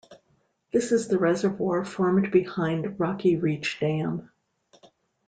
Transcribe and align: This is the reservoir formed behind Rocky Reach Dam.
This 0.73 0.91
is 0.91 1.09
the 1.09 1.19
reservoir 1.19 1.85
formed 1.85 2.31
behind 2.31 2.99
Rocky 2.99 3.35
Reach 3.35 3.79
Dam. 3.79 4.31